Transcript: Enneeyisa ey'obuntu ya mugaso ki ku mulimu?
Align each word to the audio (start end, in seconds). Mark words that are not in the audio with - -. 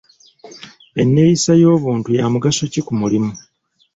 Enneeyisa 1.01 1.51
ey'obuntu 1.55 2.09
ya 2.17 2.25
mugaso 2.33 2.63
ki 2.71 2.81
ku 2.85 2.93
mulimu? 2.99 3.31